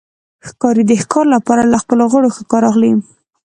[0.47, 2.91] ښکاري د ښکار لپاره له خپلو غړو ښه کار اخلي.